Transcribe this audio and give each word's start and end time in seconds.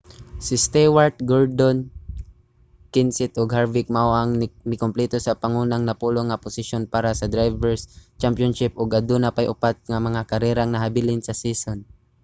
si 0.45 0.55
stewart 0.65 1.15
gordon 1.29 1.77
kenseth 2.93 3.35
ug 3.41 3.49
harvick 3.57 3.87
mao 3.95 4.09
ang 4.15 4.31
mikumpleto 4.71 5.17
sa 5.21 5.37
pangunang 5.41 5.83
napulo 5.85 6.19
nga 6.25 6.41
posisyon 6.45 6.83
para 6.93 7.11
sa 7.19 7.31
drivers' 7.35 7.85
championship 8.21 8.73
ug 8.81 8.89
aduna 8.99 9.35
pay 9.37 9.47
upat 9.53 9.75
ka 9.89 9.97
mga 10.07 10.27
karerang 10.31 10.69
nahabilin 10.71 11.21
sa 11.23 11.37
season 11.41 11.79